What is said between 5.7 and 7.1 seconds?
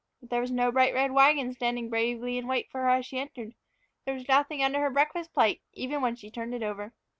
even, when she turned it over.